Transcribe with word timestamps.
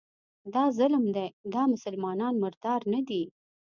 دا 0.53 0.63
ظلم 0.77 1.03
دی، 1.15 1.27
دا 1.53 1.61
مسلمانان 1.73 2.33
مردار 2.43 2.81
نه 2.93 3.01
دي 3.07 3.23